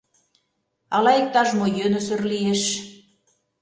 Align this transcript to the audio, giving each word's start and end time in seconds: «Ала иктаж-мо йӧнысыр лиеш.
«Ала 0.95 1.11
иктаж-мо 1.21 1.65
йӧнысыр 1.77 2.21
лиеш. 2.31 2.63